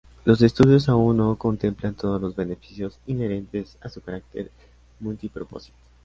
[0.25, 4.49] Los estudios aún no contemplan todos los beneficios inherentes a su carácter
[4.99, 5.77] multipropósito.